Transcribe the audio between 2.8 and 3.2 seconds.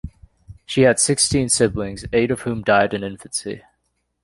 in